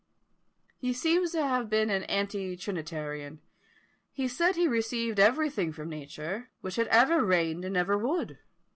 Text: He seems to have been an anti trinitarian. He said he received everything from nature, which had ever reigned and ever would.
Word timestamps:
He 0.79 0.93
seems 0.93 1.31
to 1.33 1.43
have 1.45 1.69
been 1.69 1.91
an 1.91 2.05
anti 2.05 2.57
trinitarian. 2.57 3.39
He 4.11 4.27
said 4.27 4.55
he 4.55 4.67
received 4.67 5.19
everything 5.19 5.71
from 5.71 5.89
nature, 5.89 6.49
which 6.61 6.77
had 6.77 6.87
ever 6.87 7.23
reigned 7.23 7.63
and 7.63 7.77
ever 7.77 7.95
would. 7.95 8.39